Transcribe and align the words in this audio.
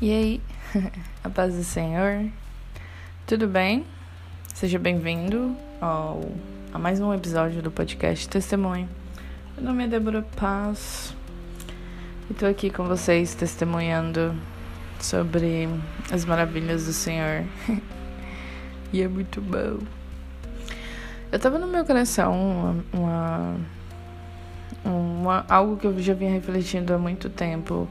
E 0.00 0.12
aí, 0.12 0.40
a 1.24 1.28
paz 1.28 1.56
do 1.56 1.64
Senhor, 1.64 2.24
tudo 3.26 3.48
bem? 3.48 3.84
Seja 4.54 4.78
bem-vindo 4.78 5.56
ao, 5.80 6.20
a 6.72 6.78
mais 6.78 7.00
um 7.00 7.12
episódio 7.12 7.60
do 7.60 7.68
podcast 7.68 8.28
Testemunho. 8.28 8.88
Meu 9.56 9.66
nome 9.66 9.86
é 9.86 9.88
Débora 9.88 10.24
Paz 10.36 11.16
e 12.30 12.34
tô 12.34 12.46
aqui 12.46 12.70
com 12.70 12.84
vocês 12.84 13.34
testemunhando 13.34 14.36
sobre 15.00 15.68
as 16.12 16.24
maravilhas 16.24 16.86
do 16.86 16.92
Senhor. 16.92 17.44
e 18.92 19.02
é 19.02 19.08
muito 19.08 19.40
bom. 19.40 19.80
Eu 21.32 21.40
tava 21.40 21.58
no 21.58 21.66
meu 21.66 21.84
coração 21.84 22.32
uma, 22.40 22.84
uma, 22.92 23.56
uma 24.84 25.46
algo 25.48 25.76
que 25.76 25.88
eu 25.88 26.00
já 26.00 26.14
vinha 26.14 26.30
refletindo 26.30 26.94
há 26.94 26.98
muito 26.98 27.28
tempo 27.28 27.88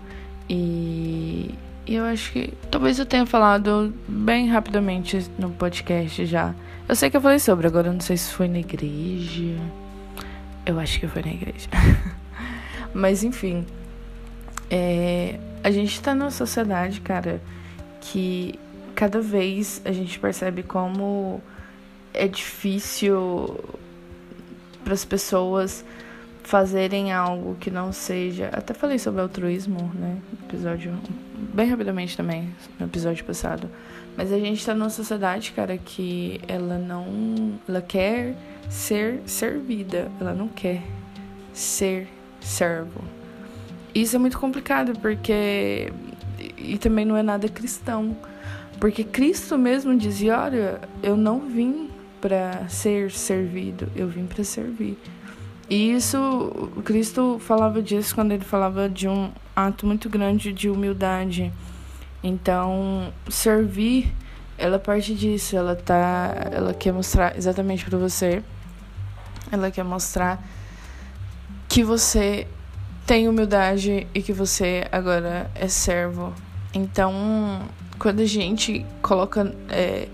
e 0.49 1.53
e 1.88 1.96
eu 1.96 2.04
acho 2.04 2.34
que 2.34 2.54
talvez 2.70 3.00
eu 3.00 3.05
tenha 3.05 3.26
falado 3.26 3.94
bem 4.08 4.50
rapidamente 4.50 5.26
no 5.40 5.50
podcast 5.52 6.26
já. 6.26 6.54
Eu 6.88 6.95
sei 6.95 7.09
que 7.09 7.16
eu 7.16 7.22
falei 7.22 7.40
sobre, 7.40 7.66
agora 7.66 7.88
eu 7.88 7.94
não 7.94 8.02
sei 8.02 8.18
se 8.18 8.32
foi 8.32 8.48
na 8.48 8.59
igreja. 8.59 9.55
Eu 10.66 10.78
acho 10.80 11.00
que 11.00 11.08
foi 11.08 11.22
na 11.22 11.31
igreja. 11.31 11.70
Mas 12.94 13.23
enfim. 13.23 13.66
É, 14.70 15.40
a 15.64 15.72
gente 15.72 16.02
tá 16.02 16.14
numa 16.14 16.30
sociedade, 16.30 17.00
cara, 17.00 17.42
que 18.02 18.59
cada 18.94 19.22
vez 19.22 19.81
a 19.86 19.94
gente 19.94 20.20
percebe 20.20 20.64
como 20.64 21.42
é 22.14 22.28
difícil 22.28 23.64
para 24.84 24.94
as 24.94 25.06
pessoas 25.06 25.86
fazerem 26.48 27.12
algo 27.12 27.56
que 27.60 27.70
não 27.70 27.92
seja. 27.92 28.50
Até 28.54 28.74
falei 28.74 28.98
sobre 28.98 29.20
altruísmo, 29.22 29.92
né? 29.94 30.18
Episódio 30.46 30.98
bem 31.54 31.67
rapidamente 31.67 32.16
também, 32.16 32.50
no 32.80 32.86
episódio 32.86 33.26
passado. 33.26 33.70
Mas 34.16 34.31
a 34.31 34.39
gente 34.39 34.66
tá 34.66 34.73
numa 34.73 34.89
sociedade, 34.89 35.52
cara, 35.52 35.78
que 35.78 36.39
ela 36.48 36.78
não. 36.78 37.59
Ela 37.67 37.81
quer 37.81 38.34
ser 38.70 39.20
servida, 39.26 40.09
ela 40.22 40.34
não 40.34 40.48
quer 40.48 40.81
ser 41.52 42.08
servo. 42.39 43.04
Isso 43.94 44.16
é 44.16 44.20
muito 44.20 44.39
complicado 44.39 44.98
porque. 45.02 45.92
E 46.58 46.78
também 46.78 47.04
não 47.04 47.17
é 47.17 47.23
nada 47.23 47.50
cristão. 47.50 48.16
Porque 48.80 49.04
Cristo 49.04 49.58
mesmo 49.58 49.98
dizia: 49.98 50.39
Olha, 50.39 50.80
eu 51.04 51.17
não 51.17 51.42
vim 51.42 51.89
para 52.22 52.70
ser 52.70 53.11
servido, 53.11 53.92
eu 53.98 54.08
vim 54.08 54.26
para 54.26 54.45
servir. 54.45 54.98
E 55.70 55.92
isso, 55.92 56.72
Cristo 56.86 57.40
falava 57.40 57.82
disso 57.82 58.16
quando 58.16 58.32
ele 58.32 58.44
falava 58.44 58.88
de 58.88 59.08
um 59.08 59.32
ato 59.56 59.86
muito 59.86 60.10
grande 60.10 60.54
de 60.54 60.70
humildade. 60.70 61.52
Então, 62.23 63.14
servir, 63.30 64.14
ela 64.58 64.80
parte 64.80 65.14
disso, 65.14 65.58
ela 65.58 65.76
tá, 65.76 66.34
ela 66.52 66.73
quer 66.73 66.94
mostrar 66.94 67.38
exatamente 67.38 67.84
para 67.84 67.98
você. 67.98 68.42
Ela 69.52 69.70
quer 69.70 69.84
mostrar 69.84 70.42
que 71.68 71.84
você 71.84 72.48
tem 73.06 73.28
humildade 73.28 74.08
e 74.14 74.22
que 74.22 74.32
você 74.32 74.88
agora 74.92 75.52
é 75.54 75.68
servo. 75.68 76.34
Então, 76.73 77.62
quando 78.00 78.22
a 78.22 78.26
gente 78.26 78.86
coloca 79.02 79.54
é, 79.70 80.08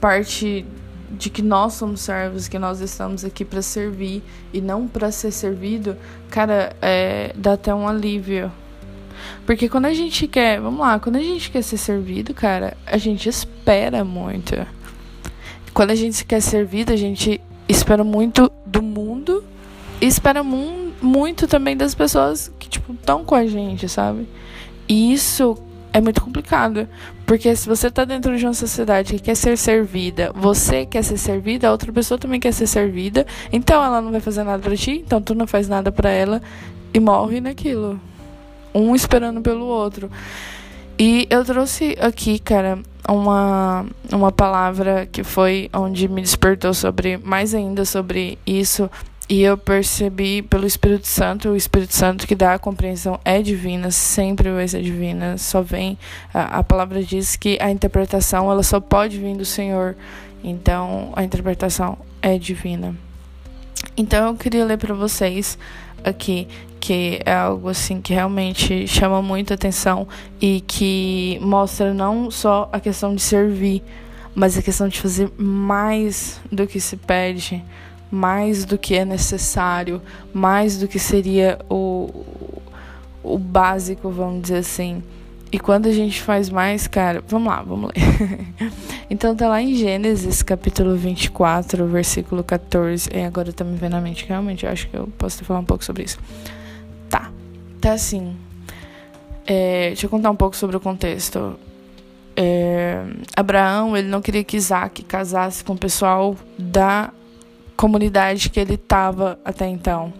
parte 0.00 0.64
de 1.12 1.28
que 1.28 1.42
nós 1.42 1.74
somos 1.74 2.00
servos, 2.00 2.48
que 2.48 2.58
nós 2.58 2.80
estamos 2.80 3.24
aqui 3.24 3.44
para 3.44 3.60
servir 3.60 4.22
e 4.52 4.60
não 4.60 4.88
para 4.88 5.12
ser 5.12 5.30
servido, 5.30 5.96
cara, 6.30 6.74
é, 6.80 7.32
dá 7.36 7.52
até 7.52 7.74
um 7.74 7.86
alívio. 7.86 8.50
Porque 9.46 9.68
quando 9.68 9.86
a 9.86 9.94
gente 9.94 10.26
quer, 10.26 10.60
vamos 10.60 10.80
lá, 10.80 10.98
quando 10.98 11.16
a 11.16 11.22
gente 11.22 11.50
quer 11.50 11.62
ser 11.62 11.76
servido, 11.76 12.32
cara, 12.32 12.76
a 12.86 12.96
gente 12.96 13.28
espera 13.28 14.04
muito. 14.04 14.54
Quando 15.74 15.90
a 15.90 15.94
gente 15.94 16.24
quer 16.24 16.40
ser 16.40 16.50
servido, 16.50 16.92
a 16.92 16.96
gente 16.96 17.40
espera 17.68 18.02
muito 18.02 18.50
do 18.66 18.82
mundo 18.82 19.44
e 20.00 20.06
espera 20.06 20.42
mu 20.42 20.92
muito 21.00 21.48
também 21.48 21.76
das 21.76 21.96
pessoas 21.96 22.52
que, 22.60 22.68
tipo, 22.68 22.92
estão 22.92 23.24
com 23.24 23.34
a 23.34 23.44
gente, 23.44 23.88
sabe? 23.88 24.28
E 24.88 25.12
isso 25.12 25.56
é 25.92 26.00
muito 26.00 26.22
complicado. 26.22 26.88
Porque 27.26 27.54
se 27.54 27.68
você 27.68 27.90
tá 27.90 28.04
dentro 28.04 28.36
de 28.36 28.44
uma 28.44 28.54
sociedade 28.54 29.14
que 29.14 29.20
quer 29.20 29.34
ser 29.34 29.56
servida, 29.56 30.32
você 30.34 30.86
quer 30.86 31.02
ser 31.02 31.16
servida, 31.16 31.68
a 31.68 31.72
outra 31.72 31.92
pessoa 31.92 32.18
também 32.18 32.40
quer 32.40 32.52
ser 32.52 32.66
servida, 32.66 33.26
então 33.52 33.82
ela 33.82 34.00
não 34.00 34.10
vai 34.10 34.20
fazer 34.20 34.42
nada 34.42 34.62
para 34.62 34.76
ti, 34.76 35.02
então 35.04 35.20
tu 35.20 35.34
não 35.34 35.46
faz 35.46 35.68
nada 35.68 35.92
para 35.92 36.10
ela 36.10 36.42
e 36.92 37.00
morre 37.00 37.40
naquilo. 37.40 38.00
Um 38.74 38.94
esperando 38.94 39.40
pelo 39.40 39.66
outro. 39.66 40.10
E 40.98 41.26
eu 41.30 41.44
trouxe 41.44 41.96
aqui, 42.00 42.38
cara, 42.38 42.78
uma, 43.08 43.84
uma 44.12 44.30
palavra 44.30 45.06
que 45.10 45.24
foi 45.24 45.68
onde 45.72 46.08
me 46.08 46.20
despertou 46.20 46.72
sobre 46.72 47.16
mais 47.16 47.54
ainda 47.54 47.84
sobre 47.84 48.38
isso 48.46 48.90
e 49.32 49.40
eu 49.40 49.56
percebi 49.56 50.42
pelo 50.42 50.66
Espírito 50.66 51.06
Santo, 51.06 51.48
o 51.48 51.56
Espírito 51.56 51.94
Santo 51.94 52.26
que 52.26 52.34
dá 52.34 52.52
a 52.52 52.58
compreensão 52.58 53.18
é 53.24 53.40
divina, 53.40 53.90
sempre 53.90 54.52
vai 54.52 54.68
ser 54.68 54.82
divina, 54.82 55.38
só 55.38 55.62
vem. 55.62 55.96
A, 56.34 56.58
a 56.58 56.62
palavra 56.62 57.02
diz 57.02 57.34
que 57.34 57.56
a 57.58 57.70
interpretação 57.70 58.52
ela 58.52 58.62
só 58.62 58.78
pode 58.78 59.16
vir 59.16 59.34
do 59.34 59.46
Senhor, 59.46 59.96
então 60.44 61.14
a 61.16 61.24
interpretação 61.24 61.96
é 62.20 62.36
divina. 62.36 62.94
Então 63.96 64.26
eu 64.26 64.34
queria 64.34 64.66
ler 64.66 64.76
para 64.76 64.92
vocês 64.92 65.58
aqui 66.04 66.46
que 66.78 67.18
é 67.24 67.32
algo 67.32 67.70
assim 67.70 68.02
que 68.02 68.12
realmente 68.12 68.86
chama 68.86 69.22
muita 69.22 69.54
atenção 69.54 70.06
e 70.42 70.60
que 70.60 71.38
mostra 71.40 71.94
não 71.94 72.30
só 72.30 72.68
a 72.70 72.78
questão 72.78 73.14
de 73.14 73.22
servir, 73.22 73.82
mas 74.34 74.58
a 74.58 74.62
questão 74.62 74.88
de 74.88 75.00
fazer 75.00 75.32
mais 75.38 76.38
do 76.52 76.66
que 76.66 76.78
se 76.78 76.98
pede 76.98 77.64
mais 78.12 78.66
do 78.66 78.76
que 78.76 78.94
é 78.94 79.06
necessário, 79.06 80.02
mais 80.34 80.76
do 80.76 80.86
que 80.86 80.98
seria 80.98 81.58
o, 81.70 82.10
o 83.24 83.38
básico, 83.38 84.10
vamos 84.10 84.42
dizer 84.42 84.58
assim. 84.58 85.02
E 85.50 85.58
quando 85.58 85.86
a 85.86 85.92
gente 85.92 86.20
faz 86.20 86.50
mais, 86.50 86.86
cara, 86.86 87.24
vamos 87.26 87.48
lá, 87.48 87.62
vamos 87.62 87.90
ler. 87.90 88.72
então 89.08 89.34
tá 89.34 89.48
lá 89.48 89.62
em 89.62 89.74
Gênesis, 89.74 90.42
capítulo 90.42 90.94
24, 90.94 91.86
versículo 91.86 92.44
14. 92.44 93.08
E 93.14 93.22
agora 93.22 93.50
tá 93.50 93.64
me 93.64 93.78
vendo 93.78 93.92
na 93.92 94.00
mente, 94.02 94.26
realmente 94.26 94.66
eu 94.66 94.70
acho 94.70 94.90
que 94.90 94.96
eu 94.96 95.08
posso 95.16 95.42
falar 95.42 95.60
um 95.60 95.64
pouco 95.64 95.82
sobre 95.82 96.04
isso. 96.04 96.18
Tá, 97.08 97.30
tá 97.80 97.94
assim. 97.94 98.36
É, 99.46 99.88
deixa 99.88 100.04
eu 100.04 100.10
contar 100.10 100.30
um 100.30 100.36
pouco 100.36 100.54
sobre 100.54 100.76
o 100.76 100.80
contexto. 100.80 101.58
É, 102.36 103.02
Abraão, 103.34 103.96
ele 103.96 104.08
não 104.08 104.20
queria 104.20 104.44
que 104.44 104.58
Isaac 104.58 105.02
casasse 105.02 105.64
com 105.64 105.72
o 105.72 105.78
pessoal 105.78 106.36
da 106.58 107.10
comunidade 107.82 108.48
que 108.48 108.60
ele 108.60 108.74
estava 108.74 109.36
até 109.44 109.66
então. 109.66 110.12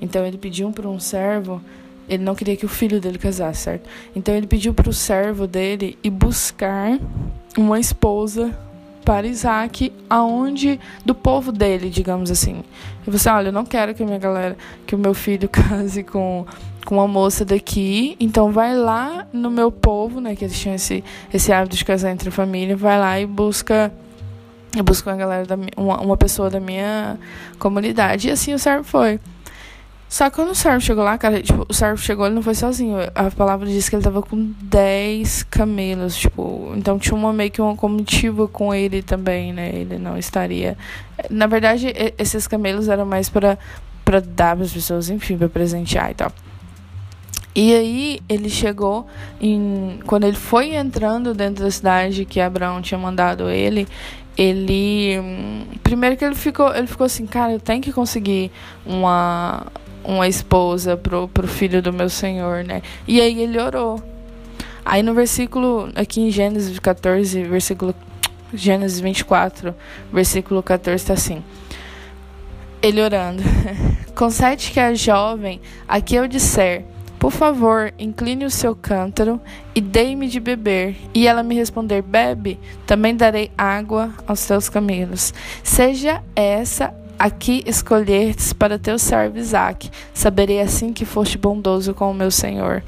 Então 0.00 0.24
ele 0.24 0.38
pediu 0.38 0.70
para 0.70 0.88
um 0.88 1.00
servo, 1.00 1.60
ele 2.08 2.22
não 2.22 2.32
queria 2.32 2.56
que 2.56 2.64
o 2.64 2.68
filho 2.68 3.00
dele 3.00 3.18
casasse, 3.18 3.62
certo? 3.62 3.90
Então 4.14 4.32
ele 4.32 4.46
pediu 4.46 4.72
para 4.72 4.88
o 4.88 4.92
servo 4.92 5.44
dele 5.44 5.98
ir 6.04 6.10
buscar 6.10 6.96
uma 7.56 7.80
esposa 7.80 8.56
para 9.04 9.26
Isaac, 9.26 9.92
aonde 10.08 10.78
do 11.04 11.12
povo 11.12 11.50
dele, 11.50 11.90
digamos 11.90 12.30
assim. 12.30 12.62
E 13.04 13.10
você, 13.10 13.28
olha, 13.28 13.48
eu 13.48 13.52
não 13.52 13.64
quero 13.64 13.94
que 13.96 14.04
minha 14.04 14.18
galera, 14.18 14.56
que 14.86 14.94
o 14.94 14.98
meu 14.98 15.12
filho 15.12 15.48
case 15.50 16.04
com 16.04 16.46
com 16.86 16.94
uma 16.94 17.08
moça 17.08 17.44
daqui, 17.44 18.16
então 18.18 18.50
vai 18.50 18.74
lá 18.74 19.26
no 19.30 19.50
meu 19.50 19.70
povo, 19.70 20.22
né, 20.22 20.34
que 20.34 20.42
eles 20.42 20.58
tinham 20.58 20.74
esse 20.74 21.04
esse 21.34 21.52
hábito 21.52 21.76
de 21.76 21.84
casar 21.84 22.12
entre 22.12 22.28
a 22.30 22.32
família, 22.32 22.74
vai 22.76 22.98
lá 22.98 23.20
e 23.20 23.26
busca 23.26 23.92
eu 24.76 24.84
busco 24.84 25.08
uma 25.08 25.16
galera 25.16 25.46
da 25.46 25.56
uma, 25.76 26.00
uma 26.00 26.16
pessoa 26.16 26.50
da 26.50 26.60
minha 26.60 27.18
comunidade. 27.58 28.28
E 28.28 28.30
assim 28.30 28.54
o 28.54 28.58
servo 28.58 28.84
foi. 28.84 29.20
Só 30.08 30.30
que 30.30 30.36
quando 30.36 30.52
o 30.52 30.54
servo 30.54 30.80
chegou 30.80 31.04
lá, 31.04 31.18
cara, 31.18 31.42
tipo, 31.42 31.66
o 31.68 31.74
servo 31.74 31.98
chegou, 31.98 32.24
ele 32.24 32.34
não 32.34 32.42
foi 32.42 32.54
sozinho. 32.54 32.96
A 33.14 33.30
palavra 33.30 33.66
diz 33.66 33.88
que 33.88 33.96
ele 33.96 34.02
tava 34.02 34.22
com 34.22 34.54
10 34.62 35.42
camelos, 35.44 36.16
tipo, 36.16 36.72
então 36.74 36.98
tinha 36.98 37.14
uma 37.14 37.30
meio 37.30 37.50
que 37.50 37.60
uma 37.60 37.76
comitiva 37.76 38.48
com 38.48 38.72
ele 38.72 39.02
também, 39.02 39.52
né? 39.52 39.70
Ele 39.74 39.98
não 39.98 40.16
estaria. 40.16 40.78
Na 41.28 41.46
verdade, 41.46 41.92
esses 42.16 42.46
camelos 42.46 42.88
eram 42.88 43.04
mais 43.04 43.28
para 43.28 43.58
para 44.02 44.22
dar 44.22 44.56
para 44.56 44.64
as 44.64 44.72
pessoas, 44.72 45.10
enfim, 45.10 45.36
para 45.36 45.50
presentear 45.50 46.10
e 46.10 46.14
tal. 46.14 46.32
E 47.54 47.74
aí 47.74 48.20
ele 48.28 48.48
chegou 48.48 49.06
em 49.40 49.98
quando 50.06 50.24
ele 50.24 50.36
foi 50.36 50.76
entrando 50.76 51.34
dentro 51.34 51.64
da 51.64 51.70
cidade 51.70 52.24
que 52.24 52.40
Abraão 52.40 52.80
tinha 52.80 52.96
mandado 52.96 53.50
ele, 53.50 53.86
ele 54.38 55.20
primeiro 55.82 56.16
que 56.16 56.24
ele 56.24 56.36
ficou 56.36 56.72
ele 56.72 56.86
ficou 56.86 57.04
assim 57.04 57.26
cara 57.26 57.52
eu 57.52 57.58
tenho 57.58 57.82
que 57.82 57.92
conseguir 57.92 58.52
uma 58.86 59.66
uma 60.04 60.28
esposa 60.28 60.96
pro, 60.96 61.26
pro 61.26 61.48
filho 61.48 61.82
do 61.82 61.92
meu 61.92 62.08
senhor 62.08 62.64
né? 62.64 62.80
E 63.06 63.20
aí 63.20 63.42
ele 63.42 63.60
orou. 63.60 64.00
Aí 64.84 65.02
no 65.02 65.12
versículo 65.12 65.90
aqui 65.94 66.20
em 66.20 66.30
Gênesis 66.30 66.78
14 66.78 67.42
versículo 67.42 67.94
Gênesis 68.54 69.00
24 69.00 69.74
versículo 70.12 70.62
14 70.62 71.02
está 71.02 71.14
assim 71.14 71.42
ele 72.80 73.02
orando 73.02 73.42
concede 74.14 74.70
que 74.70 74.78
a 74.78 74.94
jovem 74.94 75.60
a 75.86 76.00
que 76.00 76.14
eu 76.14 76.28
disser 76.28 76.84
Por 77.18 77.32
favor, 77.32 77.92
incline 77.98 78.44
o 78.44 78.50
seu 78.50 78.76
cântaro 78.76 79.40
e 79.74 79.80
dei-me 79.80 80.28
de 80.28 80.38
beber. 80.38 80.96
E 81.12 81.26
ela 81.26 81.42
me 81.42 81.54
responder: 81.54 82.00
Bebe, 82.00 82.58
também 82.86 83.16
darei 83.16 83.50
água 83.58 84.14
aos 84.26 84.46
teus 84.46 84.68
camelos. 84.68 85.34
Seja 85.64 86.22
essa 86.36 86.94
aqui 87.18 87.64
escolhertes 87.66 88.52
para 88.52 88.78
teu 88.78 88.98
servo 88.98 89.38
Isaac. 89.38 89.90
Saberei 90.14 90.60
assim 90.60 90.92
que 90.92 91.04
foste 91.04 91.36
bondoso 91.36 91.92
com 91.92 92.10
o 92.10 92.14
meu 92.14 92.30
senhor. 92.30 92.84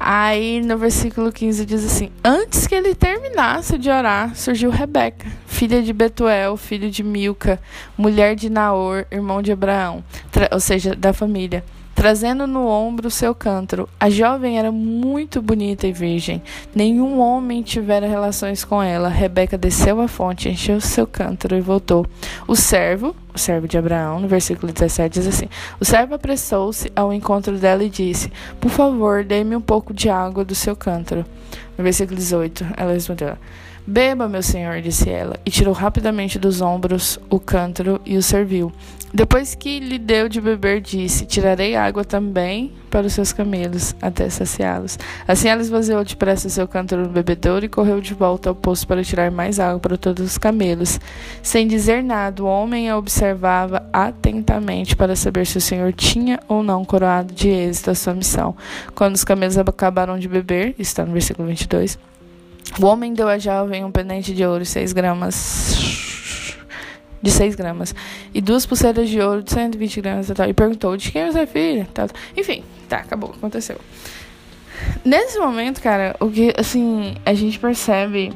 Aí 0.00 0.62
no 0.62 0.78
versículo 0.78 1.30
15 1.30 1.66
diz 1.66 1.84
assim: 1.84 2.10
Antes 2.24 2.66
que 2.66 2.74
ele 2.74 2.94
terminasse 2.94 3.76
de 3.76 3.90
orar, 3.90 4.34
surgiu 4.34 4.70
Rebeca, 4.70 5.26
filha 5.46 5.82
de 5.82 5.92
Betuel, 5.92 6.56
filho 6.56 6.90
de 6.90 7.02
Milca, 7.02 7.60
mulher 7.98 8.34
de 8.34 8.48
Naor, 8.48 9.04
irmão 9.12 9.42
de 9.42 9.52
Abraão, 9.52 10.02
ou 10.50 10.58
seja, 10.58 10.96
da 10.96 11.12
família 11.12 11.62
trazendo 11.94 12.46
no 12.46 12.66
ombro 12.66 13.10
seu 13.10 13.34
cântaro. 13.34 13.88
A 13.98 14.10
jovem 14.10 14.58
era 14.58 14.72
muito 14.72 15.40
bonita 15.40 15.86
e 15.86 15.92
virgem. 15.92 16.42
Nenhum 16.74 17.20
homem 17.20 17.62
tivera 17.62 18.06
relações 18.06 18.64
com 18.64 18.82
ela. 18.82 19.08
Rebeca 19.08 19.56
desceu 19.56 20.00
à 20.00 20.08
fonte, 20.08 20.48
encheu 20.48 20.80
seu 20.80 21.06
cântaro 21.06 21.56
e 21.56 21.60
voltou. 21.60 22.06
O 22.46 22.56
servo, 22.56 23.14
o 23.34 23.38
servo 23.38 23.68
de 23.68 23.78
Abraão, 23.78 24.20
no 24.20 24.28
versículo 24.28 24.72
17, 24.72 25.20
diz 25.20 25.26
assim: 25.26 25.48
O 25.80 25.84
servo 25.84 26.14
apressou-se 26.14 26.90
ao 26.94 27.12
encontro 27.12 27.58
dela 27.58 27.84
e 27.84 27.90
disse: 27.90 28.32
Por 28.60 28.70
favor, 28.70 29.24
dê-me 29.24 29.54
um 29.56 29.60
pouco 29.60 29.92
de 29.94 30.08
água 30.08 30.44
do 30.44 30.54
seu 30.54 30.74
cântaro. 30.74 31.24
No 31.76 31.84
versículo 31.84 32.16
18, 32.16 32.66
ela 32.76 32.92
respondeu: 32.92 33.36
Beba, 33.84 34.28
meu 34.28 34.44
senhor, 34.44 34.80
disse 34.80 35.10
ela, 35.10 35.36
e 35.44 35.50
tirou 35.50 35.74
rapidamente 35.74 36.38
dos 36.38 36.60
ombros 36.60 37.18
o 37.28 37.40
cântaro 37.40 38.00
e 38.06 38.16
o 38.16 38.22
serviu. 38.22 38.72
Depois 39.14 39.54
que 39.54 39.78
lhe 39.78 39.98
deu 39.98 40.26
de 40.26 40.40
beber, 40.40 40.80
disse: 40.80 41.26
Tirarei 41.26 41.76
água 41.76 42.02
também 42.02 42.72
para 42.90 43.06
os 43.06 43.12
seus 43.12 43.30
camelos, 43.30 43.94
até 44.00 44.28
saciá-los. 44.30 44.98
Assim 45.28 45.48
ela 45.48 45.60
esvaziou 45.60 46.02
depressa 46.02 46.48
seu 46.48 46.66
cântaro 46.66 47.02
no 47.02 47.08
bebedouro 47.10 47.64
e 47.64 47.68
correu 47.68 48.00
de 48.00 48.14
volta 48.14 48.48
ao 48.48 48.54
poço 48.54 48.86
para 48.86 49.04
tirar 49.04 49.30
mais 49.30 49.60
água 49.60 49.78
para 49.78 49.98
todos 49.98 50.24
os 50.24 50.38
camelos. 50.38 50.98
Sem 51.42 51.68
dizer 51.68 52.02
nada, 52.02 52.42
o 52.42 52.46
homem 52.46 52.88
a 52.88 52.96
observava 52.96 53.86
atentamente 53.92 54.96
para 54.96 55.14
saber 55.14 55.46
se 55.46 55.58
o 55.58 55.60
senhor 55.60 55.92
tinha 55.92 56.40
ou 56.48 56.62
não 56.62 56.82
coroado 56.82 57.34
de 57.34 57.50
êxito 57.50 57.90
a 57.90 57.94
sua 57.94 58.14
missão. 58.14 58.56
Quando 58.94 59.14
os 59.14 59.24
camelos 59.24 59.58
acabaram 59.58 60.18
de 60.18 60.26
beber, 60.26 60.74
está 60.78 61.04
no 61.04 61.12
versículo 61.12 61.48
22. 61.48 61.98
O 62.80 62.86
homem 62.86 63.12
deu 63.12 63.28
à 63.28 63.36
jovem 63.38 63.84
um 63.84 63.90
pendente 63.90 64.34
de 64.34 64.42
ouro 64.42 64.64
6 64.64 64.94
gramas. 64.94 65.91
De 67.22 67.30
6 67.30 67.54
gramas. 67.54 67.94
E 68.34 68.40
duas 68.40 68.66
pulseiras 68.66 69.08
de 69.08 69.20
ouro 69.20 69.42
de 69.42 69.52
120 69.52 70.00
gramas 70.00 70.28
e 70.28 70.34
tal. 70.34 70.48
E 70.48 70.52
perguntou: 70.52 70.96
de 70.96 71.12
quem 71.12 71.30
você 71.30 71.40
é 71.40 71.46
filha? 71.46 71.88
Tal. 71.94 72.08
Enfim, 72.36 72.64
tá, 72.88 72.98
acabou, 72.98 73.30
aconteceu. 73.30 73.78
Nesse 75.04 75.38
momento, 75.38 75.80
cara, 75.80 76.16
o 76.18 76.28
que, 76.28 76.52
assim, 76.58 77.14
a 77.24 77.34
gente 77.34 77.58
percebe 77.58 78.32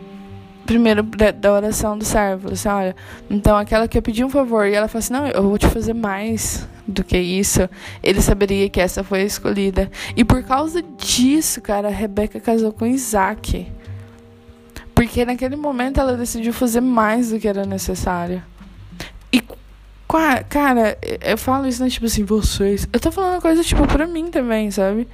primeiro 0.67 1.03
da, 1.03 1.53
oração 1.53 1.97
do 1.97 2.05
servo, 2.05 2.53
assim, 2.53 2.69
olha, 2.69 2.97
então 3.31 3.57
aquela 3.57 3.87
que 3.87 3.97
eu 3.97 4.03
pedi 4.03 4.25
um 4.25 4.29
favor 4.29 4.67
e 4.67 4.75
ela 4.75 4.89
fala 4.89 4.99
assim, 4.99 5.13
não, 5.13 5.27
eu 5.29 5.43
vou 5.45 5.57
te 5.57 5.69
fazer 5.69 5.95
mais 5.95 6.69
do 6.87 7.05
que 7.05 7.17
isso, 7.17 7.69
ele 8.03 8.21
saberia 8.21 8.69
que 8.69 8.81
essa 8.81 9.03
foi 9.05 9.21
a 9.21 9.25
escolhida. 9.25 9.91
E 10.17 10.25
por 10.25 10.43
causa 10.43 10.83
disso, 10.83 11.61
cara, 11.61 11.89
a 11.89 11.91
Rebeca 11.91 12.41
casou 12.41 12.73
com 12.73 12.85
Isaac. 12.85 13.67
Porque 14.95 15.25
naquele 15.25 15.57
momento 15.57 16.01
ela 16.01 16.17
decidiu 16.17 16.53
fazer 16.53 16.81
mais 16.81 17.31
do 17.31 17.39
que 17.39 17.47
era 17.47 17.65
necessário. 17.65 18.43
E, 19.37 19.43
cara, 20.49 20.97
eu 21.21 21.37
falo 21.37 21.67
isso, 21.67 21.83
né? 21.83 21.91
Tipo 21.91 22.07
assim, 22.07 22.25
vocês. 22.25 22.89
Eu 22.93 23.01
tô 23.01 23.13
falando 23.13 23.41
coisa, 23.43 23.63
tipo, 23.63 23.87
pra 23.87 24.07
mim 24.07 24.31
também, 24.31 24.71
sabe? 24.71 25.07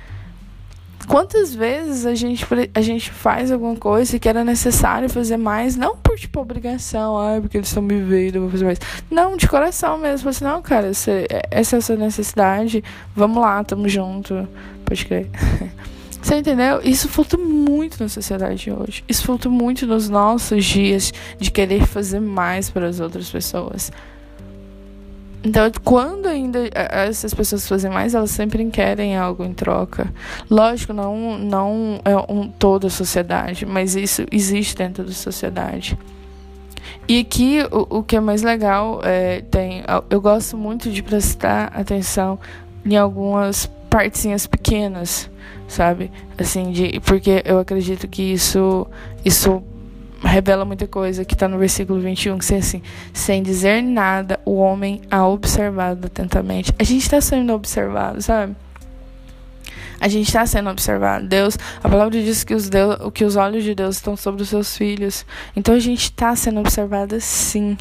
Quantas 1.08 1.52
vezes 1.52 2.06
a 2.06 2.14
gente, 2.14 2.46
a 2.72 2.80
gente 2.80 3.10
faz 3.10 3.50
alguma 3.50 3.74
coisa 3.74 4.19
que 4.20 4.28
era 4.28 4.44
necessário 4.44 5.10
fazer 5.10 5.36
mais, 5.36 5.76
não 5.76 5.96
por, 5.96 6.16
tipo, 6.16 6.40
obrigação, 6.40 7.19
ah, 7.19 7.40
porque 7.40 7.56
eles 7.56 7.69
estão 7.69 7.82
me 7.82 8.00
vendo, 8.00 8.36
eu 8.36 8.42
vou 8.42 8.50
fazer 8.50 8.64
mais. 8.64 8.78
Não, 9.10 9.36
de 9.36 9.48
coração 9.48 9.98
mesmo. 9.98 10.28
Assim, 10.28 10.44
não, 10.44 10.62
cara, 10.62 10.88
essa, 10.88 11.10
essa 11.50 11.76
é 11.76 11.78
a 11.78 11.82
sua 11.82 11.96
necessidade, 11.96 12.84
vamos 13.16 13.42
lá, 13.42 13.64
tamo 13.64 13.88
junto. 13.88 14.48
Pode 14.84 15.04
crer. 15.04 15.28
Você 16.22 16.36
entendeu? 16.36 16.80
Isso 16.84 17.08
falta 17.08 17.36
muito 17.36 18.00
na 18.00 18.08
sociedade 18.08 18.70
hoje. 18.70 19.02
Isso 19.08 19.24
falta 19.24 19.48
muito 19.48 19.86
nos 19.86 20.08
nossos 20.08 20.64
dias 20.64 21.12
de 21.38 21.50
querer 21.50 21.84
fazer 21.84 22.20
mais 22.20 22.70
para 22.70 22.86
as 22.86 23.00
outras 23.00 23.28
pessoas. 23.28 23.90
Então, 25.44 25.69
quando 25.82 26.26
ainda 26.26 26.70
essas 26.72 27.34
pessoas 27.34 27.66
fazem 27.66 27.90
mais, 27.90 28.14
elas 28.14 28.30
sempre 28.30 28.64
querem 28.66 29.16
algo 29.16 29.42
em 29.42 29.52
troca. 29.52 30.14
Lógico, 30.48 30.92
não, 30.92 31.36
não 31.36 32.00
é 32.04 32.16
um, 32.32 32.48
toda 32.48 32.86
a 32.86 32.90
sociedade, 32.90 33.66
mas 33.66 33.96
isso 33.96 34.24
existe 34.30 34.76
dentro 34.76 35.02
da 35.02 35.12
sociedade. 35.12 35.98
E 37.08 37.19
aqui 37.19 37.58
o, 37.72 37.98
o 37.98 38.02
que 38.04 38.14
é 38.14 38.20
mais 38.20 38.42
legal 38.42 39.00
é 39.02 39.40
tem 39.40 39.82
eu 40.08 40.20
gosto 40.20 40.56
muito 40.56 40.90
de 40.90 41.02
prestar 41.02 41.72
atenção 41.74 42.38
em 42.84 42.96
algumas 42.96 43.69
partezinhas 43.93 44.47
pequenas 44.47 45.31
sabe? 45.73 46.11
Assim, 46.39 46.71
de, 46.71 47.00
porque 47.00 47.43
eu 47.44 47.59
acredito 47.59 48.06
que 48.06 48.23
isso, 48.23 48.87
isso 49.25 49.62
revela 50.23 50.65
muita 50.65 50.87
coisa 50.87 51.25
que 51.25 51.35
está 51.35 51.49
no 51.49 51.59
versículo 51.59 52.00
21, 52.00 52.39
que 52.39 52.44
diz 52.44 52.53
assim, 52.53 52.83
sem 53.12 53.43
dizer 53.43 53.83
nada, 53.83 54.39
o 54.44 54.56
homem 54.56 55.00
a 55.11 55.27
observado 55.27 56.06
atentamente. 56.06 56.73
A 56.79 56.85
gente 56.85 57.03
está 57.03 57.21
sendo 57.21 57.53
observado, 57.53 58.21
sabe? 58.23 58.55
A 59.99 60.09
gente 60.09 60.27
está 60.27 60.44
sendo 60.44 60.69
observado. 60.69 61.27
Deus, 61.27 61.56
a 61.83 61.89
palavra 61.89 62.11
diz 62.11 62.43
que 62.43 62.55
os, 62.55 62.69
Deus, 62.69 62.97
que 63.15 63.25
os 63.25 63.37
olhos 63.37 63.62
de 63.62 63.75
Deus 63.75 63.97
estão 63.97 64.17
sobre 64.17 64.43
os 64.43 64.49
seus 64.49 64.77
filhos. 64.77 65.25
Então 65.55 65.75
a 65.75 65.79
gente 65.79 66.05
está 66.05 66.35
sendo 66.35 66.59
observada 66.59 67.21
sim. 67.21 67.79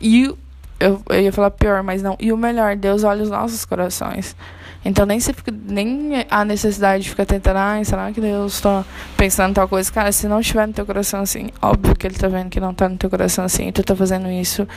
E 0.00 0.32
eu, 0.78 1.02
eu 1.08 1.20
ia 1.20 1.32
falar 1.32 1.50
pior, 1.50 1.82
mas 1.82 2.00
não. 2.00 2.16
E 2.20 2.32
o 2.32 2.36
melhor, 2.36 2.76
Deus 2.76 3.02
olha 3.02 3.24
os 3.24 3.30
nossos 3.30 3.64
corações. 3.64 4.36
Então 4.84 5.06
nem, 5.06 5.18
se 5.18 5.34
nem 5.66 6.26
a 6.30 6.44
necessidade 6.44 7.04
de 7.04 7.10
ficar 7.10 7.24
tentando, 7.24 7.56
ai, 7.56 7.84
será 7.84 8.12
que 8.12 8.20
Deus 8.20 8.54
está 8.54 8.84
pensando 9.16 9.54
tal 9.54 9.66
coisa? 9.66 9.90
Cara, 9.90 10.12
se 10.12 10.28
não 10.28 10.40
estiver 10.40 10.66
no 10.66 10.74
teu 10.74 10.84
coração 10.84 11.20
assim, 11.20 11.48
óbvio 11.62 11.96
que 11.96 12.06
ele 12.06 12.14
está 12.14 12.28
vendo 12.28 12.50
que 12.50 12.60
não 12.60 12.72
está 12.72 12.88
no 12.88 12.96
teu 12.96 13.08
coração 13.08 13.44
assim, 13.44 13.68
e 13.68 13.72
tu 13.72 13.80
está 13.80 13.96
fazendo 13.96 14.30
isso. 14.30 14.68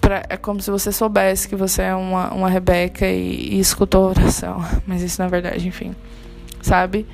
Pra, 0.00 0.22
é 0.30 0.36
como 0.36 0.62
se 0.62 0.70
você 0.70 0.90
soubesse 0.90 1.46
que 1.46 1.56
você 1.56 1.82
é 1.82 1.94
uma, 1.94 2.32
uma 2.32 2.48
Rebeca 2.48 3.06
e, 3.06 3.56
e 3.56 3.60
escutou 3.60 4.06
a 4.06 4.10
oração. 4.10 4.64
Mas 4.86 5.02
isso 5.02 5.20
na 5.20 5.26
é 5.26 5.30
verdade, 5.30 5.68
enfim. 5.68 5.94
Sabe? 6.62 7.06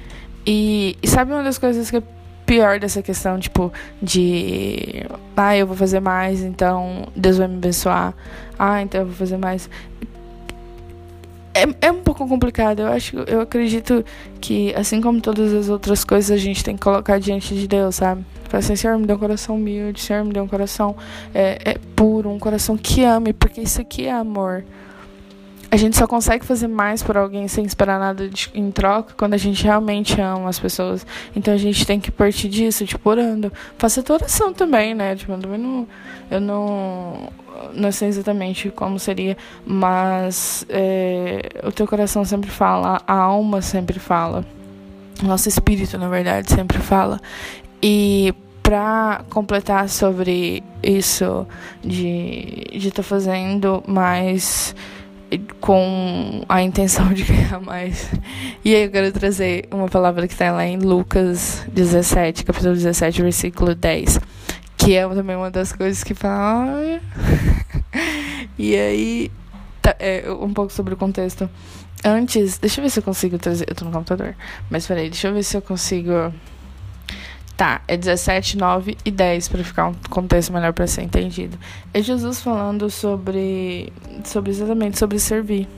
E, 0.46 0.96
e 1.02 1.08
sabe 1.08 1.32
uma 1.32 1.42
das 1.42 1.58
coisas 1.58 1.90
que 1.90 1.96
é 1.96 2.02
pior 2.46 2.78
dessa 2.78 3.02
questão, 3.02 3.38
tipo, 3.40 3.72
de. 4.00 5.04
Ah, 5.36 5.56
eu 5.56 5.66
vou 5.66 5.76
fazer 5.76 6.00
mais, 6.00 6.42
então 6.42 7.08
Deus 7.16 7.38
vai 7.38 7.48
me 7.48 7.56
abençoar. 7.56 8.14
Ah, 8.58 8.82
então 8.82 9.00
eu 9.00 9.06
vou 9.06 9.16
fazer 9.16 9.36
mais 9.36 9.68
é, 11.54 11.86
é 11.86 11.90
um 11.92 12.02
pouco 12.02 12.26
complicado. 12.26 12.80
Eu 12.80 12.88
acho, 12.88 13.16
eu 13.16 13.40
acredito 13.40 14.04
que, 14.40 14.74
assim 14.74 15.00
como 15.00 15.20
todas 15.20 15.52
as 15.54 15.68
outras 15.68 16.04
coisas, 16.04 16.30
a 16.30 16.36
gente 16.36 16.64
tem 16.64 16.74
que 16.76 16.82
colocar 16.82 17.18
diante 17.18 17.54
de 17.54 17.68
Deus, 17.68 17.96
sabe? 17.96 18.24
Falar 18.48 18.58
assim, 18.58 18.76
Senhor, 18.76 18.98
me 18.98 19.06
dê 19.06 19.12
um 19.12 19.18
coração 19.18 19.54
humilde, 19.54 20.00
Senhor, 20.00 20.24
me 20.24 20.32
dê 20.32 20.40
um 20.40 20.48
coração 20.48 20.96
é, 21.32 21.58
é 21.64 21.76
puro, 21.94 22.28
um 22.30 22.38
coração 22.38 22.76
que 22.76 23.04
ame, 23.04 23.32
porque 23.32 23.60
isso 23.60 23.80
aqui 23.80 24.06
é 24.06 24.12
amor. 24.12 24.64
A 25.74 25.76
gente 25.76 25.96
só 25.96 26.06
consegue 26.06 26.46
fazer 26.46 26.68
mais 26.68 27.02
por 27.02 27.16
alguém 27.16 27.48
sem 27.48 27.64
esperar 27.64 27.98
nada 27.98 28.28
de, 28.28 28.48
em 28.54 28.70
troca 28.70 29.12
quando 29.16 29.34
a 29.34 29.36
gente 29.36 29.64
realmente 29.64 30.20
ama 30.20 30.48
as 30.48 30.56
pessoas. 30.56 31.04
Então 31.34 31.52
a 31.52 31.56
gente 31.56 31.84
tem 31.84 31.98
que 31.98 32.12
partir 32.12 32.48
disso, 32.48 32.86
tipo, 32.86 33.10
orando. 33.10 33.52
Faça 33.76 34.00
tua 34.00 34.14
oração 34.14 34.54
também, 34.54 34.94
né? 34.94 35.16
Tipo, 35.16 35.32
eu 35.32 35.58
não, 35.58 35.88
eu 36.30 36.40
não, 36.40 37.32
não 37.72 37.90
sei 37.90 38.06
exatamente 38.06 38.70
como 38.70 39.00
seria, 39.00 39.36
mas 39.66 40.64
é, 40.68 41.40
o 41.64 41.72
teu 41.72 41.88
coração 41.88 42.24
sempre 42.24 42.50
fala, 42.50 43.02
a 43.04 43.12
alma 43.12 43.60
sempre 43.60 43.98
fala. 43.98 44.44
Nosso 45.24 45.48
espírito, 45.48 45.98
na 45.98 46.08
verdade, 46.08 46.52
sempre 46.52 46.78
fala. 46.78 47.20
E 47.82 48.32
para 48.62 49.24
completar 49.28 49.88
sobre 49.88 50.62
isso 50.80 51.44
de 51.82 52.62
estar 52.66 52.78
de 52.78 52.90
tá 52.92 53.02
fazendo 53.02 53.82
mais 53.88 54.72
com 55.60 56.44
a 56.48 56.62
intenção 56.62 57.12
de 57.12 57.24
ganhar 57.24 57.60
mais. 57.60 58.10
E 58.64 58.74
aí 58.74 58.84
eu 58.84 58.90
quero 58.90 59.12
trazer 59.12 59.68
uma 59.70 59.88
palavra 59.88 60.26
que 60.26 60.34
está 60.34 60.52
lá 60.52 60.66
em 60.66 60.78
Lucas 60.78 61.64
17, 61.72 62.44
capítulo 62.44 62.74
17, 62.74 63.22
versículo 63.22 63.74
10, 63.74 64.20
que 64.76 64.94
é 64.94 65.08
também 65.08 65.36
uma 65.36 65.50
das 65.50 65.72
coisas 65.72 66.02
que 66.02 66.14
fala. 66.14 67.00
e 68.58 68.76
aí, 68.76 69.30
tá, 69.80 69.94
é, 69.98 70.24
um 70.30 70.52
pouco 70.52 70.72
sobre 70.72 70.94
o 70.94 70.96
contexto. 70.96 71.48
Antes, 72.04 72.58
deixa 72.58 72.80
eu 72.80 72.84
ver 72.84 72.90
se 72.90 72.98
eu 72.98 73.02
consigo 73.02 73.38
trazer. 73.38 73.66
Eu 73.68 73.74
tô 73.74 73.84
no 73.84 73.90
computador, 73.90 74.34
mas 74.70 74.86
peraí, 74.86 75.08
deixa 75.08 75.28
eu 75.28 75.34
ver 75.34 75.42
se 75.42 75.56
eu 75.56 75.62
consigo 75.62 76.32
Tá, 77.56 77.82
é 77.86 77.96
17, 77.96 78.58
9 78.58 78.96
e 79.04 79.10
10 79.10 79.48
para 79.48 79.62
ficar 79.62 79.86
um 79.86 79.94
contexto 80.10 80.52
melhor 80.52 80.72
para 80.72 80.86
ser 80.86 81.02
entendido. 81.02 81.56
É 81.92 82.02
Jesus 82.02 82.40
falando 82.40 82.90
sobre, 82.90 83.92
sobre 84.24 84.50
exatamente 84.50 84.98
sobre 84.98 85.18
servir. 85.20 85.68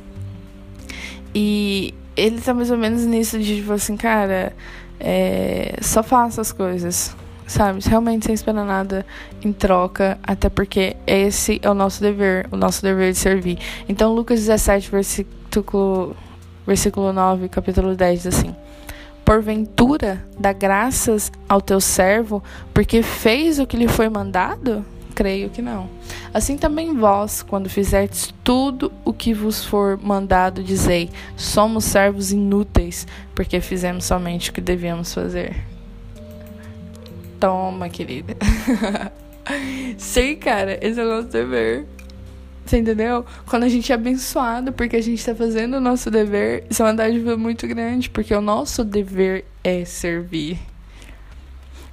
E, 1.34 1.92
ele 2.16 2.40
tá 2.40 2.54
mais 2.54 2.70
ou 2.70 2.78
menos 2.78 3.04
nisso 3.04 3.38
de 3.38 3.56
tipo 3.56 3.72
assim, 3.72 3.96
cara, 3.96 4.54
é, 4.98 5.76
só 5.82 6.02
faça 6.02 6.40
as 6.40 6.50
coisas, 6.50 7.14
sabe? 7.46 7.80
Realmente 7.86 8.24
sem 8.24 8.34
esperar 8.34 8.64
nada 8.64 9.04
em 9.44 9.52
troca, 9.52 10.18
até 10.22 10.48
porque 10.48 10.96
esse 11.06 11.60
é 11.62 11.70
o 11.70 11.74
nosso 11.74 12.00
dever, 12.00 12.48
o 12.50 12.56
nosso 12.56 12.82
dever 12.82 13.12
de 13.12 13.18
servir. 13.18 13.58
Então, 13.86 14.14
Lucas 14.14 14.40
17, 14.40 14.90
versículo, 14.90 16.16
versículo 16.66 17.12
9, 17.12 17.50
capítulo 17.50 17.94
10, 17.94 18.22
diz 18.22 18.34
assim. 18.34 18.56
Porventura, 19.26 20.24
dá 20.38 20.52
graças 20.52 21.32
ao 21.48 21.60
teu 21.60 21.80
servo, 21.80 22.40
porque 22.72 23.02
fez 23.02 23.58
o 23.58 23.66
que 23.66 23.76
lhe 23.76 23.88
foi 23.88 24.08
mandado? 24.08 24.86
Creio 25.16 25.50
que 25.50 25.60
não. 25.60 25.90
Assim 26.32 26.56
também 26.56 26.94
vós, 26.94 27.42
quando 27.42 27.68
fizerdes 27.68 28.32
tudo 28.44 28.92
o 29.04 29.12
que 29.12 29.34
vos 29.34 29.64
for 29.64 29.98
mandado, 30.00 30.62
dizei: 30.62 31.10
somos 31.36 31.84
servos 31.86 32.30
inúteis, 32.30 33.04
porque 33.34 33.60
fizemos 33.60 34.04
somente 34.04 34.50
o 34.50 34.52
que 34.52 34.60
devíamos 34.60 35.12
fazer. 35.12 35.56
Toma, 37.40 37.88
querida. 37.88 38.36
Sei, 39.98 40.36
cara, 40.36 40.78
esse 40.80 41.00
é 41.00 41.04
o 41.04 41.08
nosso 41.08 41.28
dever. 41.28 41.84
Você 42.66 42.78
entendeu? 42.78 43.24
Quando 43.46 43.62
a 43.62 43.68
gente 43.68 43.92
é 43.92 43.94
abençoado 43.94 44.72
porque 44.72 44.96
a 44.96 45.00
gente 45.00 45.20
está 45.20 45.34
fazendo 45.34 45.76
o 45.76 45.80
nosso 45.80 46.10
dever, 46.10 46.64
isso 46.68 46.82
é 46.82 46.86
uma 46.86 46.94
dádiva 46.94 47.36
muito 47.36 47.66
grande, 47.68 48.10
porque 48.10 48.34
o 48.34 48.40
nosso 48.40 48.82
dever 48.82 49.44
é 49.62 49.84
servir. 49.84 50.58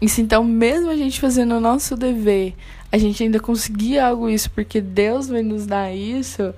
Isso, 0.01 0.19
então, 0.19 0.43
mesmo 0.43 0.89
a 0.89 0.95
gente 0.95 1.21
fazendo 1.21 1.55
o 1.55 1.59
nosso 1.59 1.95
dever, 1.95 2.55
a 2.91 2.97
gente 2.97 3.21
ainda 3.23 3.39
conseguir 3.39 3.99
algo 3.99 4.27
isso 4.27 4.49
porque 4.49 4.81
Deus 4.81 5.29
vai 5.29 5.43
nos 5.43 5.67
dar 5.67 5.93
isso, 5.93 6.53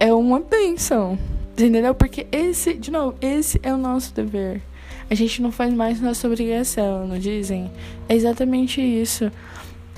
é 0.00 0.12
uma 0.12 0.40
bênção. 0.40 1.16
Entendeu? 1.52 1.94
Porque 1.94 2.26
esse, 2.32 2.74
de 2.74 2.90
novo, 2.90 3.16
esse 3.20 3.60
é 3.62 3.72
o 3.72 3.76
nosso 3.76 4.12
dever. 4.12 4.60
A 5.08 5.14
gente 5.14 5.40
não 5.40 5.52
faz 5.52 5.72
mais 5.72 6.00
nossa 6.00 6.26
obrigação, 6.26 7.06
não 7.06 7.18
dizem? 7.18 7.70
É 8.08 8.14
exatamente 8.14 8.80
isso. 8.80 9.30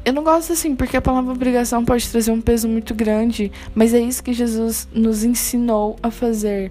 Eu 0.04 0.12
não 0.12 0.22
gosto 0.22 0.52
assim, 0.52 0.76
porque 0.76 0.98
a 0.98 1.02
palavra 1.02 1.32
obrigação 1.32 1.82
pode 1.82 2.06
trazer 2.10 2.30
um 2.30 2.40
peso 2.40 2.68
muito 2.68 2.94
grande, 2.94 3.50
mas 3.74 3.94
é 3.94 4.00
isso 4.00 4.22
que 4.22 4.34
Jesus 4.34 4.86
nos 4.92 5.24
ensinou 5.24 5.96
a 6.02 6.10
fazer. 6.10 6.70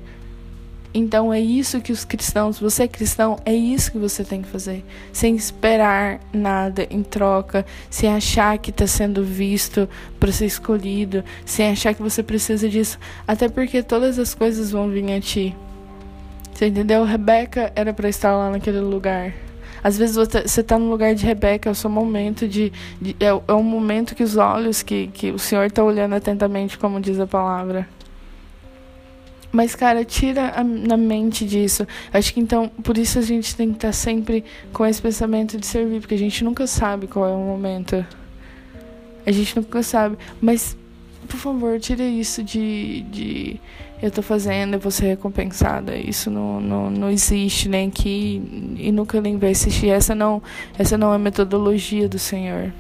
Então 0.94 1.34
é 1.34 1.40
isso 1.40 1.82
que 1.82 1.92
os 1.92 2.06
cristãos, 2.06 2.60
você 2.60 2.84
é 2.84 2.88
cristão, 2.88 3.40
é 3.44 3.54
isso 3.54 3.92
que 3.92 3.98
você 3.98 4.24
tem 4.24 4.44
que 4.44 4.48
fazer. 4.48 4.86
Sem 5.12 5.36
esperar 5.36 6.20
nada 6.32 6.86
em 6.92 7.02
troca, 7.02 7.66
sem 7.90 8.14
achar 8.14 8.60
que 8.60 8.70
está 8.70 8.86
sendo 8.86 9.24
visto 9.24 9.90
para 10.20 10.32
ser 10.32 10.46
escolhido, 10.46 11.24
sem 11.44 11.72
achar 11.72 11.96
que 11.96 12.04
você 12.04 12.22
precisa 12.22 12.70
disso. 12.70 13.00
Até 13.28 13.50
porque 13.50 13.82
todas 13.82 14.20
as 14.20 14.36
coisas 14.36 14.70
vão 14.70 14.90
vir 14.90 15.12
a 15.12 15.20
ti. 15.20 15.56
Você 16.54 16.68
entendeu? 16.68 17.04
Rebeca 17.04 17.74
era 17.76 17.92
para 17.92 18.08
estar 18.08 18.38
lá 18.38 18.52
naquele 18.52 18.80
lugar. 18.80 19.34
Às 19.84 19.98
vezes 19.98 20.16
você 20.16 20.62
está 20.62 20.80
no 20.80 20.90
lugar 20.90 21.14
de 21.14 21.26
Rebeca, 21.26 21.70
é 21.70 21.72
o 21.72 21.76
seu 21.76 21.90
momento 21.90 22.48
de. 22.48 22.72
de 23.02 23.16
é, 23.20 23.28
é 23.28 23.54
um 23.54 23.64
momento 23.64 24.16
que 24.16 24.24
os 24.24 24.38
olhos, 24.38 24.82
que, 24.82 25.08
que 25.08 25.32
o 25.32 25.38
Senhor 25.38 25.66
está 25.66 25.84
olhando 25.84 26.16
atentamente, 26.16 26.78
como 26.78 27.02
diz 27.02 27.20
a 27.20 27.28
palavra. 27.28 27.88
Mas, 29.52 29.76
cara, 29.76 30.04
tira 30.04 30.54
a, 30.56 30.64
na 30.64 30.98
mente 30.98 31.46
disso. 31.46 31.86
Acho 32.12 32.34
que 32.34 32.40
então, 32.40 32.70
por 32.82 32.98
isso 32.98 33.20
a 33.20 33.22
gente 33.22 33.56
tem 33.56 33.70
que 33.70 33.76
estar 33.76 33.92
sempre 33.92 34.44
com 34.72 34.86
esse 34.86 35.02
pensamento 35.02 35.60
de 35.60 35.68
servir, 35.68 36.00
porque 36.00 36.16
a 36.16 36.18
gente 36.18 36.44
nunca 36.44 36.66
sabe 36.66 37.06
qual 37.06 37.28
é 37.28 37.34
o 37.34 37.38
momento. 37.38 38.04
A 39.26 39.32
gente 39.32 39.56
nunca 39.56 39.84
sabe. 39.84 40.18
Mas, 40.42 40.76
por 41.28 41.38
favor, 41.38 41.80
tira 41.80 42.04
isso 42.04 42.42
de. 42.42 43.02
de 43.12 43.60
eu 44.04 44.12
tô 44.12 44.22
fazendo, 44.22 44.74
eu 44.74 44.80
vou 44.82 44.92
ser 44.92 45.06
recompensada. 45.06 45.96
Isso 45.96 46.30
não, 46.30 46.60
não, 46.60 46.92
não 46.92 47.10
existe 47.10 47.70
nem 47.70 47.88
aqui 47.88 48.76
e 48.78 48.92
nunca 48.92 49.22
nem 49.22 49.38
vai 49.38 49.52
existir. 49.52 49.88
Essa 49.88 50.14
não, 50.14 50.44
essa 50.78 50.98
não 50.98 51.14
é 51.14 51.16
a 51.16 51.18
metodologia 51.20 52.10
do 52.10 52.20
Senhor. 52.20 52.74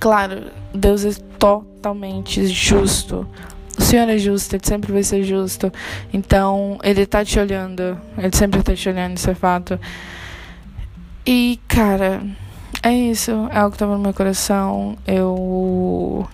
Claro, 0.00 0.50
Deus 0.74 1.04
é 1.04 1.12
totalmente 1.38 2.44
justo. 2.48 3.24
O 3.78 3.82
Senhor 3.82 4.08
é 4.08 4.18
justo, 4.18 4.56
Ele 4.56 4.66
sempre 4.66 4.92
vai 4.92 5.04
ser 5.04 5.22
justo. 5.22 5.72
Então, 6.12 6.78
Ele 6.82 7.06
tá 7.06 7.24
te 7.24 7.38
olhando. 7.38 7.96
Ele 8.18 8.36
sempre 8.36 8.60
tá 8.60 8.74
te 8.74 8.88
olhando, 8.88 9.16
isso 9.16 9.30
é 9.30 9.36
fato. 9.36 9.78
E, 11.24 11.60
cara, 11.68 12.20
é 12.82 12.92
isso. 12.92 13.30
É 13.52 13.64
o 13.64 13.70
que 13.70 13.78
tava 13.78 13.96
no 13.96 14.02
meu 14.02 14.12
coração. 14.12 14.98
Eu. 15.06 16.26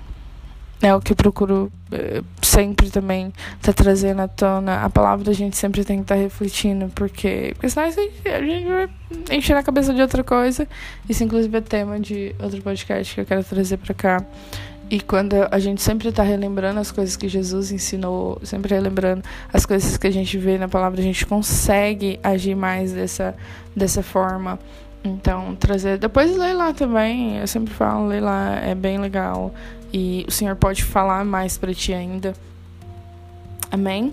É 0.80 0.95
o 0.95 1.00
que 1.02 1.12
eu 1.12 1.16
procuro 1.16 1.71
sempre 2.42 2.90
também 2.90 3.32
tá 3.61 3.73
trazendo 3.73 4.20
à 4.20 4.28
tona. 4.28 4.82
A 4.82 4.90
palavra 4.90 5.25
da 5.25 5.32
gente 5.32 5.56
sempre 5.56 5.85
tem 5.85 5.99
que 5.99 6.02
estar 6.02 6.16
tá 6.16 6.20
refletindo, 6.20 6.90
porque, 6.94 7.52
porque 7.54 7.68
senão 7.68 7.87
a 7.87 7.90
gente, 7.90 8.28
a 8.28 8.42
gente 8.42 8.66
vai 8.66 8.88
encher 9.30 9.56
a 9.56 9.62
cabeça 9.62 9.92
de 9.94 10.00
outra 10.00 10.25
coisa. 10.25 10.66
Isso, 11.09 11.23
inclusive, 11.25 11.56
é 11.56 11.61
tema 11.61 11.99
de 11.99 12.35
outro 12.40 12.61
podcast 12.62 13.14
que 13.14 13.20
eu 13.20 13.26
quero 13.26 13.44
trazer 13.44 13.76
pra 13.76 13.94
cá. 13.94 14.25
E 14.90 15.00
quando 15.00 15.35
a 15.52 15.59
gente 15.61 15.80
sempre 15.80 16.09
está 16.09 16.25
relembrando 16.25 16.80
as 16.80 16.90
coisas 16.90 17.16
que 17.16 17.28
Jesus 17.28 17.70
ensinou, 17.70 18.40
sempre 18.42 18.75
relembrando 18.75 19.23
as 19.52 19.64
coisas 19.64 19.97
que 19.97 20.06
a 20.09 20.11
gente 20.11 20.37
vê 20.37 20.59
na 20.59 20.68
palavra, 20.68 21.00
a 21.00 21.04
gente 21.04 21.25
consegue 21.25 22.18
agir 22.25 22.56
mais 22.56 22.92
dessa, 22.92 23.37
dessa 23.75 24.02
forma. 24.02 24.59
Então, 25.02 25.54
trazer. 25.57 25.99
Depois 25.99 26.37
lê 26.37 26.52
lá 26.52 26.73
também. 26.73 27.38
Eu 27.38 27.47
sempre 27.47 27.73
falo, 27.73 28.07
lê 28.07 28.21
lá, 28.21 28.57
é 28.57 28.75
bem 28.75 28.99
legal. 28.99 29.54
E 29.92 30.25
o 30.28 30.30
Senhor 30.30 30.54
pode 30.57 30.85
falar 30.85 31.25
mais 31.25 31.59
para 31.59 31.75
ti 31.75 31.92
ainda. 31.92 32.35
Amém? 33.71 34.12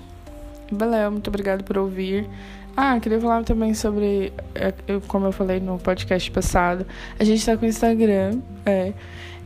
Valeu, 0.71 1.11
muito 1.11 1.27
obrigado 1.27 1.63
por 1.63 1.77
ouvir. 1.77 2.27
Ah, 2.75 2.99
queria 2.99 3.19
falar 3.19 3.43
também 3.43 3.73
sobre, 3.73 4.31
é, 4.53 4.71
como 5.07 5.25
eu 5.25 5.31
falei 5.31 5.59
no 5.59 5.79
podcast 5.79 6.29
passado, 6.29 6.85
a 7.17 7.23
gente 7.23 7.43
tá 7.43 7.57
com 7.57 7.65
o 7.65 7.67
Instagram, 7.67 8.39
é, 8.63 8.93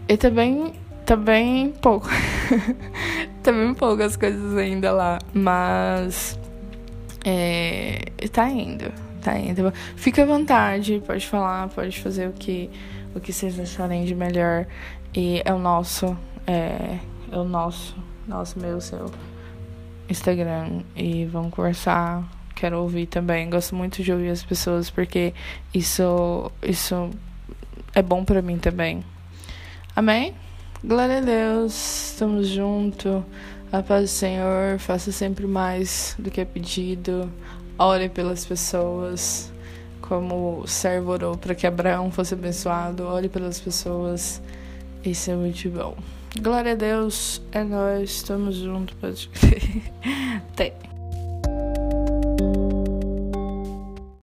e 0.10 0.18
também 0.18 0.74
tá 1.06 1.18
pouco. 1.82 2.10
tá 3.42 3.52
pouco 3.78 4.04
as 4.04 4.18
coisas 4.18 4.58
ainda 4.58 4.92
lá. 4.92 5.20
Mas. 5.34 6.38
É, 7.24 8.02
tá 8.32 8.50
indo. 8.50 8.92
Tá 9.22 9.38
indo. 9.38 9.72
Fica 9.96 10.24
à 10.24 10.26
vontade, 10.26 11.02
pode 11.06 11.28
falar, 11.28 11.70
pode 11.70 12.00
fazer 12.00 12.28
o 12.28 12.34
que, 12.34 12.70
o 13.16 13.20
que 13.20 13.32
vocês 13.32 13.60
acharem 13.60 14.06
de 14.06 14.16
melhor. 14.16 14.66
E 15.14 15.42
é 15.46 15.54
o 15.54 15.60
nosso. 15.60 16.18
É, 16.48 16.98
é 17.32 17.38
o 17.38 17.44
nosso. 17.44 17.96
Nosso, 18.28 18.60
meu, 18.60 18.82
seu 18.82 19.12
Instagram. 20.10 20.82
E 20.96 21.26
vamos 21.26 21.54
conversar. 21.54 22.24
Quero 22.56 22.80
ouvir 22.80 23.08
também. 23.08 23.50
Gosto 23.50 23.76
muito 23.76 24.04
de 24.04 24.12
ouvir 24.12 24.30
as 24.30 24.44
pessoas 24.44 24.90
porque 24.90 25.34
isso, 25.74 26.52
isso 26.62 27.10
é 27.94 28.02
bom 28.02 28.24
para 28.24 28.42
mim 28.42 28.58
também. 28.58 29.04
Amém? 29.96 30.34
Glória 30.84 31.20
a 31.20 31.22
Deus, 31.22 32.12
estamos 32.12 32.48
juntos. 32.48 33.24
A 33.72 33.82
paz 33.82 34.04
do 34.04 34.08
Senhor, 34.08 34.80
faça 34.80 35.12
sempre 35.12 35.46
mais 35.46 36.16
do 36.18 36.30
que 36.30 36.42
é 36.42 36.46
pedido. 36.46 37.32
Ore 37.82 38.10
pelas 38.10 38.46
pessoas, 38.46 39.52
como 40.02 40.60
o 40.60 40.68
servo 40.68 41.14
orou 41.14 41.36
para 41.36 41.56
que 41.56 41.66
Abraão 41.66 42.12
fosse 42.12 42.36
abençoado. 42.36 43.08
Ore 43.08 43.28
pelas 43.28 43.60
pessoas. 43.60 44.40
Isso 45.04 45.32
é 45.32 45.36
muito 45.36 45.68
bom. 45.70 45.98
Glória 46.40 46.74
a 46.74 46.76
Deus, 46.76 47.42
é 47.52 47.64
nós, 47.64 48.12
estamos 48.12 48.58
juntos. 48.58 48.96
Pode... 49.02 49.32
Tem. 50.56 50.91